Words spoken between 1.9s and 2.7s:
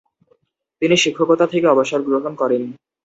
গ্রহণ করেন।